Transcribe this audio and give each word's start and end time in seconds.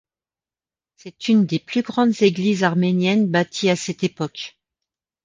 C'est 0.95 1.27
une 1.27 1.45
des 1.45 1.59
plus 1.59 1.83
grandes 1.83 2.23
églises 2.23 2.63
arméniennes 2.63 3.27
bâties 3.29 3.69
à 3.69 3.75
cette 3.75 4.03
époque. 4.03 4.57